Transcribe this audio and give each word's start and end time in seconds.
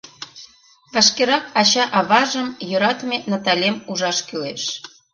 Вашкерак 0.93 1.45
ача-аважым, 1.59 2.47
йӧратыме 2.69 3.17
Наталем 3.31 3.75
ужаш 3.91 4.17
кӱлеш. 4.27 4.63